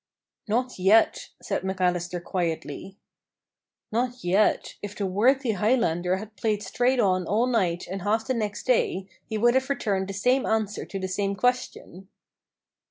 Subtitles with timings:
[0.47, 2.97] "Not yet," said McAllister quietly.
[3.91, 4.73] Not yet!
[4.81, 9.07] If the worthy Highlander had played straight on all night and half the next day,
[9.27, 12.07] he would have returned the same answer to the same question.